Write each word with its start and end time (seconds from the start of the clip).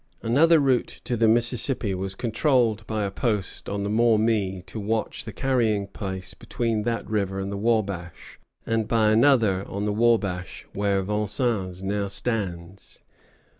Another 0.23 0.59
route 0.59 0.99
to 1.03 1.15
the 1.15 1.27
Mississippi 1.27 1.93
was 1.93 2.15
controlled 2.15 2.87
by 2.87 3.03
a 3.03 3.11
post 3.11 3.69
on 3.69 3.83
the 3.83 3.89
Maumee 3.91 4.63
to 4.63 4.79
watch 4.79 5.25
the 5.25 5.31
carrying 5.31 5.85
place 5.85 6.33
between 6.33 6.81
that 6.81 7.07
river 7.07 7.39
and 7.39 7.51
the 7.51 7.55
Wabash, 7.57 8.39
and 8.65 8.87
by 8.87 9.11
another 9.11 9.63
on 9.67 9.85
the 9.85 9.93
Wabash 9.93 10.65
where 10.73 11.03
Vincennes 11.03 11.83
now 11.83 12.07
stands. 12.07 13.03